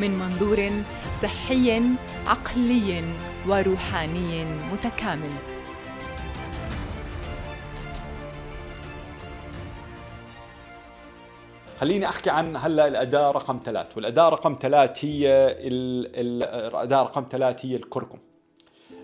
من 0.00 0.18
منظور 0.18 0.70
صحي 1.12 1.82
عقلي 2.26 3.04
وروحاني 3.46 4.44
متكامل. 4.44 5.30
خليني 11.80 12.08
أحكي 12.08 12.30
عن 12.30 12.56
هلأ 12.56 12.88
الأداة 12.88 13.30
رقم 13.30 13.60
ثلاث 13.64 13.96
والأداة 13.96 14.28
رقم 14.28 14.56
ثلاث 14.60 15.04
هي 15.04 15.56
الأداة 15.60 17.02
رقم 17.02 17.26
ثلاث 17.30 17.66
هي 17.66 17.76
الكركم. 17.76 18.18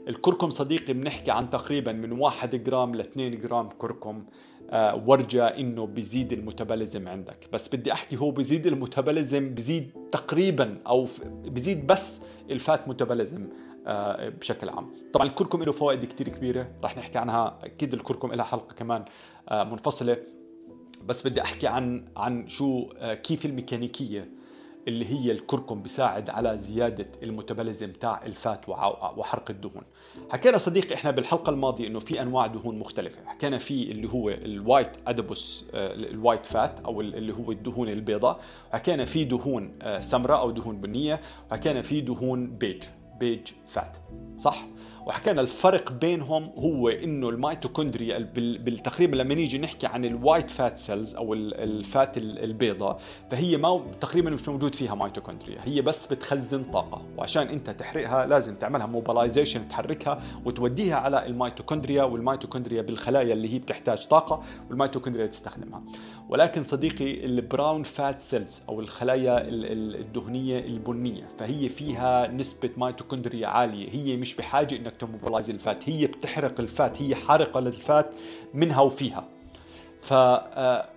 الكركم 0.09 0.51
صديقي 0.51 0.93
بنحكي 0.93 1.31
عن 1.31 1.51
تقريبا 1.51 1.93
من 1.93 2.13
1 2.13 2.65
جرام 2.65 2.95
ل 2.95 3.01
2 3.01 3.41
جرام 3.41 3.69
كركم 3.69 4.25
آه، 4.71 5.03
ورجة 5.07 5.47
إنه 5.47 5.87
بيزيد 5.87 6.33
الميتابوليزم 6.33 7.09
عندك. 7.09 7.49
بس 7.53 7.75
بدي 7.75 7.93
أحكي 7.93 8.17
هو 8.17 8.31
بيزيد 8.31 8.67
الميتابوليزم 8.67 9.55
بيزيد 9.55 9.91
تقريبا 10.13 10.79
أو 10.87 11.07
بيزيد 11.45 11.87
بس 11.87 12.21
الفات 12.51 12.89
ميتابوليزم 12.89 13.49
آه، 13.87 14.29
بشكل 14.29 14.69
عام. 14.69 14.91
طبعا 15.13 15.27
الكركم 15.27 15.63
له 15.63 15.73
فوائد 15.73 16.05
كثير 16.05 16.29
كبيرة 16.29 16.69
رح 16.85 16.97
نحكي 16.97 17.19
عنها 17.19 17.59
أكيد 17.63 17.95
الكركم 17.95 18.33
لها 18.33 18.45
حلقة 18.45 18.75
كمان 18.75 19.05
آه، 19.49 19.65
منفصلة. 19.65 20.17
بس 21.05 21.27
بدي 21.27 21.43
أحكي 21.43 21.67
عن 21.67 22.05
عن 22.17 22.49
شو 22.49 22.89
كيف 23.23 23.47
الميكانيكية 23.47 24.29
اللي 24.89 25.05
هي 25.05 25.33
الكركم 25.33 25.83
بيساعد 25.83 26.31
على 26.31 26.59
زيادة 26.59 27.07
الميتابوليزم 27.23 27.93
تاع 27.93 28.23
الفات 28.27 28.69
وحرق 28.69 29.51
الدهون. 29.51 29.83
حكينا 30.31 30.59
صديقي 30.59 30.95
إحنا 30.95 31.11
بالحلقة 31.11 31.51
الماضية 31.51 31.87
إنه 31.87 31.99
في 31.99 32.23
أنواع 32.23 32.47
دهون 32.47 32.79
مختلفة. 32.79 33.27
حكينا 33.27 33.59
في 33.59 33.91
اللي 33.91 34.09
هو 34.09 34.29
ال 34.29 34.39
white 34.39 34.91
adipose 35.07 35.67
ال 35.75 35.87
white 35.87 36.47
fat 36.47 36.81
أو 36.81 37.01
اللي 37.01 37.33
هو 37.33 37.53
الدهون 37.53 37.89
البيضاء. 37.89 38.41
حكينا 38.73 39.05
في 39.05 39.25
دهون 39.25 39.79
آه، 39.83 40.01
سمراء 40.01 40.41
أو 40.41 40.51
دهون 40.51 40.81
بنية. 40.81 41.21
وحكينا 41.51 41.83
في 41.83 42.01
دهون 42.01 42.57
beige 42.57 42.83
beige 43.21 43.49
fat 43.67 43.97
صح؟ 44.39 44.67
وحكينا 45.07 45.41
الفرق 45.41 45.93
بينهم 45.93 46.51
هو 46.59 46.89
إنه 46.89 47.29
الميتوكوندريا 47.29 48.19
بالتقريبا 48.35 49.17
لما 49.17 49.35
نيجي 49.35 49.59
نحكي 49.59 49.87
عن 49.87 50.05
ال 50.05 50.12
white 50.12 50.51
fat 50.51 50.79
cells 50.79 51.17
أو 51.17 51.35
ال 51.35 51.56
fat 51.56 52.19
البيضاء 52.19 52.99
فهي 53.31 53.57
ما 53.57 53.83
تقريبا 54.01 54.31
مش 54.31 54.49
موجود 54.49 54.75
فيها 54.75 54.95
ميتوكوندريا 54.95 55.59
هي 55.63 55.81
بس 55.81 56.07
بتخزن 56.07 56.65
طاقة 56.65 57.03
وعشان 57.19 57.49
أنت 57.49 57.71
تحرقها 57.71 58.27
لازم 58.27 58.55
تعملها 58.55 58.87
mobilization 58.87 59.69
تحركها 59.69 60.23
وتوديها 60.45 60.97
على 60.97 61.27
الميتوكوندريا 61.27 62.03
والميتوكوندريا 62.03 62.83
بالخلايا 62.83 63.33
اللي 63.33 63.55
هي 63.55 63.59
بتحتاج 63.59 64.07
طاقة 64.07 64.43
والميتوكوندريا 64.71 65.27
تستخدمها. 65.27 65.83
ولكن 66.29 66.63
صديقي 66.63 67.25
ال 67.25 67.34
brown 67.34 67.83
fat 67.83 68.21
cells 68.21 68.63
أو 68.69 68.81
الخلايا 68.81 69.43
الدهنية 69.49 70.59
البنية 70.59 71.29
فهي 71.39 71.69
فيها 71.69 72.29
نسبة 72.29 72.71
ميتوكوندريا 72.77 73.47
عالية 73.47 73.89
هي 73.91 74.17
مش 74.17 74.35
بحاجة 74.35 74.77
إنك 74.77 74.96
ت 74.99 75.05
mobilize 75.05 75.51
ال 75.51 75.58
fat. 75.58 75.89
هي 75.89 76.07
بتحرق 76.07 76.61
ال 76.61 76.71
fat 76.71 77.03
هي 77.03 77.15
حارقة 77.15 77.61
لل 77.61 77.82
fat 77.82 78.15
منها 78.55 78.81
وفيها. 78.81 79.29
ف 80.03 80.13
آه، 80.13 80.89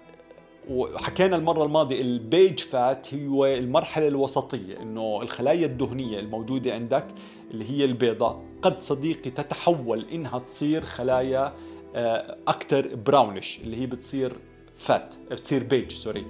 وحكينا 0.70 1.36
المرة 1.36 1.64
الماضية 1.66 2.02
ال 2.02 2.12
beige 2.12 2.60
fat 2.60 3.14
هو 3.14 3.46
المرحلة 3.46 4.08
الوسطية 4.08 4.82
إنه 4.82 5.22
الخلايا 5.22 5.66
الدهنية 5.66 6.20
الموجودة 6.20 6.74
عندك 6.74 7.06
اللي 7.52 7.72
هي 7.72 7.86
البيضاء 7.86 8.42
قد 8.62 8.82
صديقي 8.82 9.30
تتحول 9.30 10.06
إنها 10.12 10.40
تصير 10.40 10.86
خلايا 10.86 11.54
آه، 11.96 12.38
أكثر 12.48 12.96
brownish 12.96 13.60
اللي 13.64 13.78
هي 13.78 13.86
بتصير 13.86 14.34
fat 14.76 15.16
بتصير 15.32 15.64
beige 15.64 15.92
sorry 15.92 16.26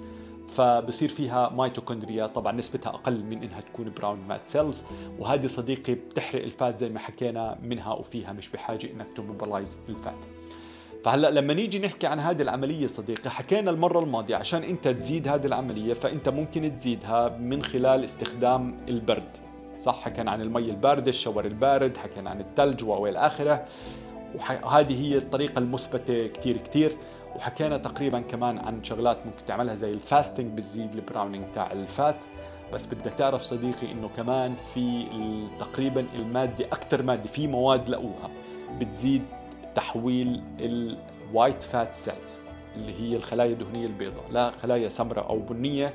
فبصير 0.49 1.09
فيها 1.09 1.49
ميتوكوندريا 1.55 2.27
طبعا 2.27 2.51
نسبتها 2.51 2.89
أقل 2.89 3.23
من 3.23 3.43
إنها 3.43 3.61
تكون 3.61 3.91
brown 3.97 4.19
fat 4.27 4.47
cells 4.47 4.85
وهذه 5.19 5.47
صديقي 5.47 5.93
بتحرق 5.93 6.43
ال 6.43 6.52
fat 6.52 6.79
زي 6.79 6.89
ما 6.89 6.99
حكينا 6.99 7.57
منها 7.63 7.93
وفيها 7.93 8.33
مش 8.33 8.49
بحاجة 8.49 8.91
إنك 8.91 9.07
ت 9.15 9.22
mobilize 9.22 9.77
ال 9.89 9.95
fat. 9.95 10.15
فهلأ 11.03 11.29
لما 11.31 11.53
نيجي 11.53 11.79
نحكي 11.79 12.07
عن 12.07 12.19
هذه 12.19 12.41
العملية 12.41 12.87
صديقي 12.87 13.29
حكينا 13.29 13.71
المرة 13.71 13.99
الماضية 13.99 14.35
عشان 14.35 14.63
أنت 14.63 14.87
تزيد 14.87 15.27
هذه 15.27 15.45
العملية 15.45 15.93
فأنت 15.93 16.29
ممكن 16.29 16.77
تزيدها 16.77 17.29
من 17.29 17.63
خلال 17.63 18.03
استخدام 18.03 18.77
البرد 18.87 19.37
صح؟ 19.77 20.01
حكينا 20.01 20.31
عن 20.31 20.41
المي 20.41 20.69
البارده 20.69 21.09
ال 21.09 21.15
shower 21.15 21.45
البارد 21.45 21.97
حكينا 21.97 22.29
عن 22.29 22.41
الثلج 22.41 22.83
والى 22.83 23.19
آخره. 23.19 23.65
وهذه 24.35 25.05
هي 25.05 25.17
الطريقة 25.17 25.59
المثبتة 25.59 26.27
كثير 26.27 26.57
كثير 26.57 26.97
وحكينا 27.35 27.77
تقريبا 27.77 28.19
كمان 28.19 28.57
عن 28.57 28.83
شغلات 28.83 29.17
ممكن 29.25 29.45
تعملها 29.45 29.75
زي 29.75 29.91
ال 29.91 30.00
fasting 30.00 30.57
بتزيد 30.57 30.95
ال 30.95 31.01
browning 31.01 31.45
تاع 31.53 31.71
ال 31.71 31.80
fat. 31.80 32.15
بس 32.73 32.85
بدك 32.85 33.13
تعرف 33.13 33.41
صديقي 33.41 33.91
إنه 33.91 34.09
كمان 34.17 34.55
في 34.73 35.05
تقريبا 35.59 36.05
المادة 36.15 36.65
أكثر 36.65 37.03
مادة 37.03 37.27
في 37.27 37.47
مواد 37.47 37.89
لقوها 37.89 38.29
بتزيد 38.79 39.23
تحويل 39.75 40.43
ال 40.59 40.77
white 40.77 41.63
fat 41.63 41.95
cells 41.95 42.41
اللي 42.75 43.01
هي 43.01 43.15
الخلايا 43.15 43.51
الدهنية 43.53 43.85
البيضاء 43.85 44.23
لخلايا 44.31 44.89
سمراء 44.89 45.29
أو 45.29 45.39
بنية. 45.39 45.93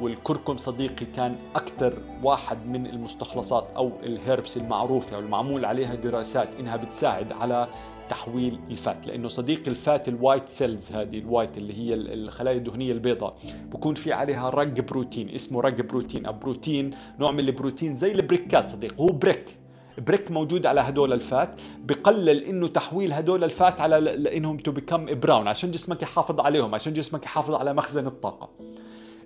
والكركم 0.00 0.56
صديقي 0.56 1.06
كان 1.06 1.36
أكثر 1.54 1.98
واحد 2.22 2.66
من 2.66 2.86
المستخلصات 2.86 3.68
أو 3.76 3.92
ال 4.02 4.11
herbs 4.11 4.56
المعروفة 4.56 5.16
والمعمول 5.16 5.64
عليها 5.64 5.94
دراسات 5.94 6.48
إنها 6.60 6.76
بتساعد 6.76 7.32
على 7.32 7.68
تحويل 8.08 8.58
الفات 8.70 9.06
لأنه 9.06 9.28
صديق 9.28 9.62
الفات 9.68 10.08
الوايت 10.08 10.48
سيلز 10.48 10.92
هذه 10.92 11.18
الوايت 11.18 11.58
اللي 11.58 11.74
هي 11.74 11.94
الخلايا 11.94 12.56
الدهنية 12.56 12.92
البيضاء 12.92 13.36
بكون 13.72 13.94
في 13.94 14.12
عليها 14.12 14.50
رق 14.50 14.80
بروتين 14.80 15.30
اسمه 15.30 15.60
رق 15.60 15.80
بروتين. 15.80 16.22
بروتين 16.22 16.90
نوع 17.18 17.30
من 17.30 17.40
البروتين 17.40 17.96
زي 17.96 18.12
البريكات 18.12 18.70
صديق 18.70 19.00
هو 19.00 19.06
بريك. 19.06 19.58
بريك 19.98 20.30
موجود 20.30 20.66
على 20.66 20.80
هدول 20.80 21.12
الفات 21.12 21.60
بقلل 21.84 22.44
إنه 22.44 22.66
تحويل 22.66 23.12
هدول 23.12 23.44
الفات 23.44 23.80
على 23.80 24.00
لانهم 24.00 24.58
تو 24.58 24.72
بيكم 24.72 25.20
براون 25.20 25.48
عشان 25.48 25.70
جسمك 25.70 26.02
يحافظ 26.02 26.40
عليهم 26.40 26.74
عشان 26.74 26.92
جسمك 26.92 27.24
يحافظ 27.24 27.54
على 27.54 27.74
مخزن 27.74 28.06
الطاقة. 28.06 28.50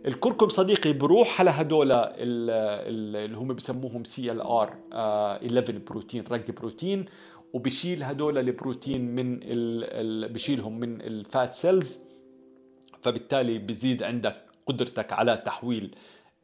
الكركم 0.07 0.49
صديقي 0.49 0.93
بروح 0.93 1.41
على 1.41 1.51
هدول 1.51 1.93
اللي 1.93 3.37
هم 3.37 3.55
بسموهم 3.55 4.05
سي 4.05 4.33
ال 4.33 4.41
ار 4.41 4.75
11 4.93 5.79
بروتين 5.79 6.25
رق 6.31 6.51
بروتين 6.51 7.05
وبشيل 7.53 8.03
هدول 8.03 8.39
البروتين 8.39 9.15
من 9.15 9.41
ال 9.43 10.33
بشيلهم 10.33 10.81
من 10.81 11.01
ال 11.01 11.14
fat 11.14 11.55
cells 11.55 12.01
فبالتالي 13.01 13.59
بزيد 13.59 14.03
عندك 14.03 14.45
قدرتك 14.67 15.13
على 15.13 15.37
تحويل 15.37 15.95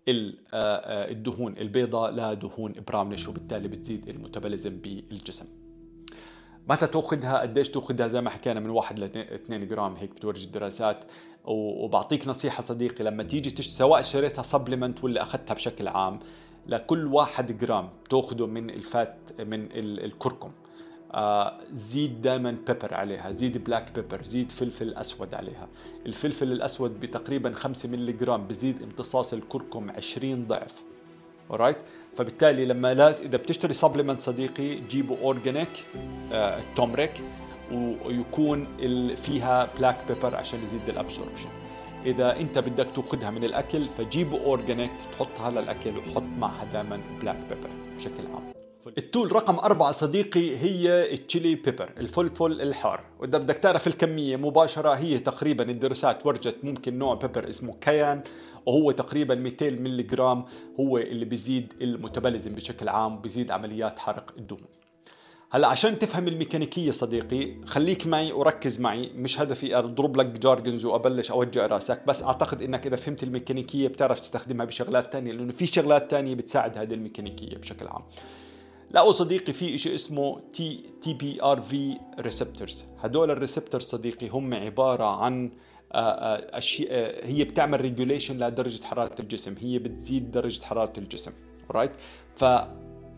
الدهون 0.08 1.58
البيضاء 1.58 2.10
لدهون 2.10 2.74
brownish 2.88 3.28
وبالتالي 3.28 3.68
بتزيد 3.68 4.08
ال 4.08 4.15
metabolism 4.15 4.78
بالجسم. 4.78 5.46
متى 6.68 6.86
تأخذها؟ 6.86 7.38
قديش 7.38 7.68
تأخذها؟ 7.68 8.06
زي 8.06 8.20
ما 8.20 8.30
حكينا 8.30 8.60
من 8.60 8.70
1 8.70 8.98
ل 8.98 9.04
2 9.04 9.68
جرام 9.68 9.94
هيك 9.94 10.10
بتورجي 10.10 10.46
الدراسات. 10.46 11.04
وبعطيك 11.44 12.28
نصيحة 12.28 12.62
صديقي 12.62 13.04
لما 13.04 13.22
تيجي 13.22 13.50
تش... 13.50 13.66
سواء 13.66 14.00
اشتريتها 14.00 14.42
supplement 14.42 15.04
ولا 15.04 15.22
أخذتها 15.22 15.54
بشكل 15.54 15.88
عام 15.88 16.18
لكل 16.66 17.06
1 17.06 17.58
جرام 17.58 17.88
تأخذه 18.10 18.46
من 18.46 18.70
ال 18.70 18.82
fat 18.82 19.16
من 19.40 19.68
الكركم. 19.72 20.52
زيد 21.72 22.22
دائما 22.22 22.56
pepper 22.66 22.94
عليها 22.94 23.32
زيد 23.32 23.64
black 23.64 23.92
pepper 23.94 24.24
زيد 24.24 24.52
فلفل 24.52 24.94
أسود 24.94 25.34
عليها. 25.34 25.68
الفلفل 26.06 26.52
الأسود 26.52 27.00
بتقريبا 27.00 27.52
5 27.52 27.88
ملي 27.88 28.12
جرام 28.12 28.46
بزيد 28.46 28.82
امتصاص 28.82 29.32
الكركم 29.32 29.90
20 29.90 30.46
ضعف. 30.46 30.74
Alright 31.52 31.76
فبالتالي 32.16 32.66
لما 32.66 32.94
لا 32.94 33.22
إذا 33.22 33.36
بتشتري 33.36 33.74
supplement 33.74 34.20
صديقي 34.20 34.74
جيبوا 34.74 35.16
organic 35.22 35.84
آه 36.32 36.60
turmeric 36.76 37.12
ويكون 37.72 38.66
فيها 39.16 39.68
black 39.78 40.04
pepper 40.08 40.36
عشان 40.36 40.64
يزيد 40.64 40.88
ال 40.88 40.94
absorption 40.94 41.48
إذا 42.06 42.40
أنت 42.40 42.58
بدك 42.58 42.86
تأخذها 42.94 43.30
من 43.30 43.44
الأكل 43.44 43.88
فجيبوا 43.88 44.38
organic 44.40 44.90
تحطها 45.12 45.50
للاكل 45.50 45.98
وحط 45.98 46.22
معها 46.38 46.64
دائما 46.72 47.00
black 47.20 47.36
pepper 47.36 47.70
بشكل 47.96 48.26
عام. 48.34 48.65
ال 48.86 48.95
tool 48.95 49.32
رقم 49.32 49.58
أربعة 49.58 49.92
صديقي 49.92 50.56
هي 50.56 51.14
ال 51.14 51.21
chili 51.21 51.54
pepper 51.54 51.92
الفلفل 51.98 52.62
الحار. 52.62 53.04
وإذا 53.20 53.38
بدك 53.38 53.54
تعرف 53.58 53.86
الكمية 53.86 54.36
مباشرة 54.36 54.90
هي 54.90 55.18
تقريبا 55.18 55.70
الدراسات 55.70 56.26
ورجت 56.26 56.56
ممكن 56.62 56.98
نوع 56.98 57.14
pepper 57.14 57.48
اسمه 57.48 57.74
cayenne 57.80 58.22
وهو 58.66 58.90
تقريبا 58.90 59.34
200 59.34 59.70
ملي 59.70 60.02
جرام 60.02 60.44
هو 60.80 60.98
اللي 60.98 61.24
بيزيد 61.24 61.72
ال 61.82 61.89
metabolism 61.89 62.54
بشكل 62.54 62.88
عام 62.88 63.20
بيزيد 63.20 63.50
عمليات 63.50 63.98
حرق 63.98 64.34
الدهون. 64.38 64.68
هلأ 65.50 65.68
عشان 65.68 65.98
تفهم 65.98 66.28
الميكانيكية 66.28 66.90
صديقي 66.90 67.54
خليك 67.66 68.06
معي 68.06 68.32
وركز 68.32 68.80
معي 68.80 69.10
مش 69.14 69.40
هدفي 69.40 69.78
أضرب 69.78 70.16
لك 70.16 70.26
jargons 70.26 70.84
وأبلش 70.84 71.30
أوجع 71.30 71.66
رأسك 71.66 72.06
بس 72.06 72.22
أعتقد 72.22 72.62
إنك 72.62 72.86
إذا 72.86 72.96
فهمت 72.96 73.22
الميكانيكية 73.22 73.88
بتعرف 73.88 74.20
تستخدمها 74.20 74.66
بشغلات 74.66 75.12
تانية 75.12 75.32
لأنه 75.32 75.52
في 75.52 75.66
شغلات 75.66 76.10
تانية 76.10 76.34
بتساعد 76.34 76.78
هذه 76.78 76.94
الميكانيكية 76.94 77.56
بشكل 77.56 77.86
عام. 77.88 78.02
لقوا 78.96 79.12
صديقي 79.12 79.52
في 79.52 79.78
شيء 79.78 79.94
اسمه 79.94 80.40
T 80.52 80.84
TRPV 81.02 81.98
receptors 82.20 82.84
هدول 82.98 83.30
ال 83.30 83.36
receptors 83.36 83.84
صديقي 83.84 84.28
هم 84.28 84.54
عبارة 84.54 85.04
عن 85.04 85.50
آه، 85.92 85.98
آه، 85.98 86.58
اشياء 86.58 86.88
آه، 86.90 87.26
هي 87.26 87.44
بتعمل 87.44 87.80
regulation 87.80 88.38
لدرجة 88.38 88.84
حرارة 88.84 89.14
الجسم. 89.20 89.54
هي 89.60 89.78
بتزيد 89.78 90.30
درجة 90.30 90.62
حرارة 90.62 90.92
الجسم 90.98 91.32
right 91.70 91.90
ف 92.36 92.44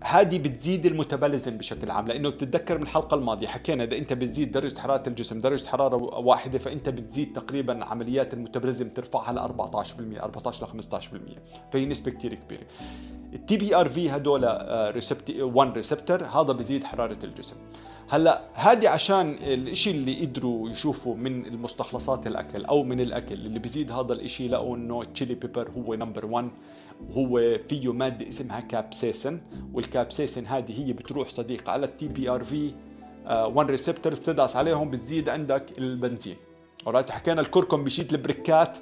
هذه 0.00 0.38
بتزيد 0.38 0.86
ال 0.86 0.93
metabolism 0.93 1.58
بشكل 1.58 1.90
عام 1.90 2.08
لأنه 2.08 2.28
بتتذكر 2.28 2.78
من 2.78 2.82
الحلقة 2.82 3.14
الماضية 3.14 3.46
حكينا 3.46 3.84
إذا 3.84 3.98
أنت 3.98 4.12
بتزيد 4.12 4.50
درجة 4.50 4.78
حرارة 4.78 5.08
الجسم 5.08 5.40
درجة 5.40 5.66
حرارة 5.66 5.96
واحدة 5.96 6.58
فأنت 6.58 6.88
بتزيد 6.88 7.32
تقريبا 7.32 7.84
عمليات 7.84 8.34
ال 8.34 8.39
metabolism 8.39 8.88
ترفعها 8.88 9.32
ل 9.32 9.38
14% 9.38 10.22
14 10.22 10.66
ل 10.78 10.82
15% 10.82 10.98
فهي 11.72 11.86
نسبة 11.86 12.10
كثير 12.10 12.34
كبيرة. 12.34 12.62
ال 13.32 13.56
TRPV 13.56 14.10
هدول 14.10 14.44
1 15.40 15.72
receptor 15.74 16.24
هذا 16.24 16.52
بزيد 16.52 16.84
حرارة 16.84 17.18
الجسم. 17.24 17.56
هلأ 18.08 18.40
هذه 18.54 18.88
عشان 18.88 19.36
الشيء 19.42 19.94
اللي 19.94 20.26
قدروا 20.26 20.70
يشوفوا 20.70 21.16
من 21.16 21.46
المستخلصات 21.46 22.26
الأكل 22.26 22.64
أو 22.64 22.82
من 22.82 23.00
الأكل 23.00 23.34
اللي 23.34 23.58
بيزيد 23.58 23.92
هذا 23.92 24.12
الشيء 24.12 24.50
لقوا 24.50 24.76
إنه 24.76 25.00
ال 25.02 25.08
chili 25.08 25.34
pepper 25.34 25.70
هو 25.70 25.94
number 25.94 26.26
1 26.26 26.50
هو 27.10 27.58
فيه 27.68 27.92
ماده 27.92 28.28
اسمها 28.28 28.60
capsaicin 28.60 29.40
وال 29.74 29.88
capsaicin 29.88 30.46
هذه 30.46 30.86
هي 30.86 30.92
بتروح 30.92 31.28
صديقي 31.28 31.70
على 31.70 31.86
ال 31.86 32.08
TRPV 32.08 32.72
1 33.26 33.70
receptor 33.70 34.14
بتدعس 34.14 34.56
عليهم 34.56 34.90
بتزيد 34.90 35.28
عندك 35.28 35.78
البنزين. 35.78 36.36
Alright 36.86 37.10
حكينا 37.10 37.40
الكركم 37.40 37.84
بيشيل 37.84 38.12
البريكات 38.14 38.78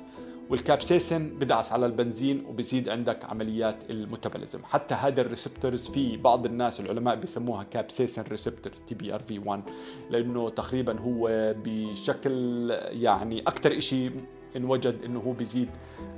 وال 0.51 0.65
capsaicin 0.65 1.29
بدعس 1.39 1.73
على 1.73 1.87
البنزين 1.87 2.45
وبزيد 2.47 2.89
عندك 2.89 3.25
عمليات 3.25 3.91
ال 3.91 3.97
metabolism. 3.97 4.65
حتى 4.65 4.95
هذا 4.95 5.21
ال 5.21 5.28
receptors 5.28 5.89
في 5.89 6.17
بعض 6.17 6.47
الناس 6.47 6.81
العلماء 6.81 7.15
بيسموها 7.15 7.63
capsaicin 7.63 8.23
receptor 8.23 8.73
TRPV 8.73 9.39
1 9.39 9.63
لأنه 10.11 10.51
تقريبا 10.51 11.01
هو 11.01 11.55
بشكل 11.65 12.71
يعني 12.91 13.41
أكثر 13.41 13.81
شيء 13.81 14.13
انوجد 14.57 15.03
إنه 15.05 15.21
هو 15.21 15.33
بيزيد 15.33 15.69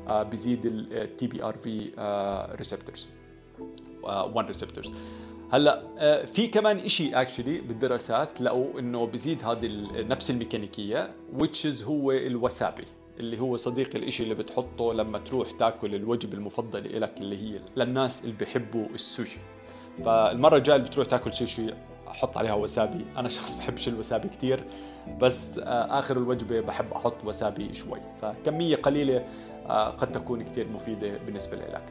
آه 0.08 0.22
بيزيد 0.22 0.66
ال 0.66 1.26
TRPV 1.26 1.90
receptors 2.56 3.08
1 4.02 4.46
receptors 4.46 4.94
هلأ 5.52 5.82
آه 5.98 6.24
في 6.24 6.46
كمان 6.46 6.88
شيء 6.88 7.20
actually 7.20 7.60
بالدراسات 7.60 8.40
لقوا 8.40 8.80
إنه 8.80 9.06
بيزيد 9.06 9.44
هذه 9.44 9.68
نفس 9.94 10.30
الميكانيكية 10.30 11.10
which 11.38 11.82
هو 11.84 12.12
الوسابي 12.12 12.84
اللي 13.20 13.40
هو 13.40 13.56
صديقي 13.56 13.90
الإشي 13.96 14.22
اللي 14.22 14.34
بتحطه 14.34 14.92
لما 14.92 15.18
تروح 15.18 15.50
تاكل 15.50 15.94
الوجبة 15.94 16.34
المفضلة 16.34 16.98
لك 16.98 17.14
اللي 17.18 17.36
هي 17.36 17.60
للناس 17.76 18.24
اللي 18.24 18.34
بيحبوا 18.36 18.86
السوشي. 18.94 19.38
فالمرة 20.04 20.56
الجاية 20.56 20.76
اللي 20.76 20.88
بتروح 20.88 21.06
تاكل 21.06 21.32
سوشي 21.34 21.66
أحط 22.10 22.38
عليها 22.38 22.54
وسابي. 22.54 23.04
أنا 23.16 23.28
شخص 23.28 23.54
بحبش 23.58 23.88
الوسابي 23.88 24.28
كثير 24.28 24.64
بس 25.20 25.58
آه، 25.58 25.98
آخر 25.98 26.16
الوجبة 26.16 26.60
بحب 26.60 26.92
أحط 26.92 27.24
وسابي 27.24 27.74
شوي. 27.74 28.00
فكمية 28.22 28.76
قليلة 28.76 29.24
آه، 29.68 29.90
قد 29.90 30.12
تكون 30.12 30.42
كثير 30.42 30.68
مفيدة 30.68 31.18
بالنسبة 31.26 31.56
لك. 31.56 31.82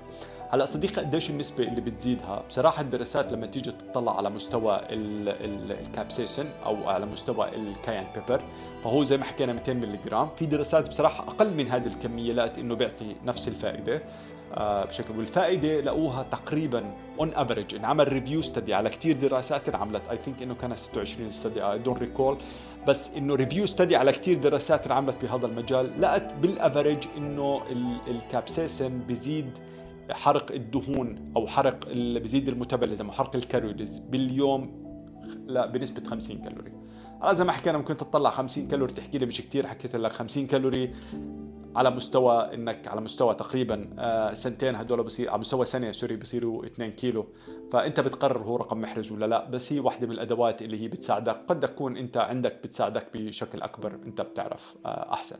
هلا 0.49 0.65
صديقي 0.65 1.01
قديش 1.01 1.29
النسبة 1.29 1.63
اللي 1.63 1.81
بتزيدها؟ 1.81 2.43
بصراحة 2.49 2.81
الدراسات 2.81 3.33
لما 3.33 3.45
تيجي 3.47 3.71
تطلع 3.71 4.17
على 4.17 4.29
مستوى 4.29 4.79
ال 4.91 5.06
capsaicin 5.06 6.45
أو 6.65 6.89
على 6.89 7.05
مستوى 7.05 7.55
ال 7.55 7.62
cayenne 7.62 8.07
pepper 8.15 8.41
فهو 8.83 9.03
زي 9.03 9.17
ما 9.17 9.23
حكينا 9.23 9.53
200 9.53 9.73
ملي 9.73 9.97
جرام. 10.05 10.29
في 10.35 10.45
دراسات 10.45 10.89
بصراحة 10.89 11.23
أقل 11.23 11.53
من 11.53 11.67
هذه 11.67 11.87
الكمية 11.87 12.33
لقت 12.33 12.57
إنه 12.57 12.75
بيعطي 12.75 13.15
نفس 13.25 13.47
الفائدة. 13.47 14.01
بشكل 14.55 15.17
والفائده 15.17 15.81
لقوها 15.81 16.23
تقريبا 16.23 16.93
on 17.19 17.33
average 17.33 17.75
انعمل 17.75 18.13
review 18.13 18.41
study 18.41 18.73
على 18.73 18.89
كثير 18.89 19.15
دراسات 19.15 19.69
انعملت. 19.69 20.01
I 20.11 20.17
think 20.25 20.41
إنه 20.41 20.55
كانت 20.55 20.77
26 20.77 21.31
study 21.31 21.61
I 21.61 21.79
don't 21.79 21.97
recall 21.99 22.37
بس 22.87 23.11
إنه 23.17 23.35
review 23.35 23.65
study 23.65 23.95
على 23.95 24.11
كثير 24.11 24.37
دراسات 24.37 24.85
انعملت 24.85 25.17
بهذا 25.21 25.45
المجال. 25.45 26.01
لقت 26.01 26.33
بال 26.41 26.55
average 26.55 27.03
إنه 27.17 27.61
ال 28.07 28.16
capsaicin 28.16 28.99
بيزيد 28.99 29.49
حرق 30.11 30.51
الدهون 30.51 31.31
أو 31.35 31.47
حرق 31.47 31.87
بيزيد 31.93 32.47
ال 32.49 32.55
metabolism 32.55 33.09
وحرق 33.09 33.35
ال 33.35 33.42
calories 33.42 33.99
باليوم 33.99 34.86
لا 35.45 35.65
بنسبة 35.65 36.09
50 36.09 36.37
كالوري. 36.37 36.71
هذا 37.23 37.33
زي 37.33 37.43
ما 37.43 37.51
حكينا 37.51 37.77
ممكن 37.77 37.97
تطلع 37.97 38.29
50 38.29 38.67
كالوري 38.67 38.93
تحكي 38.93 39.17
لي 39.17 39.25
مش 39.25 39.41
كثير 39.41 39.67
حكيت 39.67 39.95
لك 39.95 40.11
50 40.11 40.47
كالوري. 40.47 40.93
على 41.75 41.89
مستوى 41.89 42.53
إنك 42.53 42.87
على 42.87 43.01
مستوى 43.01 43.35
تقريبا 43.35 43.89
آه، 43.99 44.33
سنتين 44.33 44.75
هدول 44.75 45.03
بصير 45.03 45.29
على 45.29 45.39
مستوى 45.39 45.65
سنة 45.65 45.91
سوري 45.91 46.15
بصيروا 46.15 46.65
2 46.65 46.91
كيلو. 46.91 47.27
فأنت 47.71 47.99
بتقرر 47.99 48.43
هو 48.43 48.55
رقم 48.55 48.81
محرز 48.81 49.11
ولا 49.11 49.25
لا 49.25 49.49
بس 49.49 49.73
هي 49.73 49.79
واحدة 49.79 50.07
من 50.07 50.13
الأدوات 50.13 50.61
اللي 50.61 50.81
هي 50.81 50.87
بتساعدك. 50.87 51.41
قد 51.47 51.59
تكون 51.59 51.97
أنت 51.97 52.17
عندك 52.17 52.59
بتساعدك 52.63 53.07
بشكل 53.13 53.61
أكبر 53.61 53.95
أنت 54.05 54.21
بتعرف 54.21 54.75
آه، 54.85 55.13
أحسن. 55.13 55.37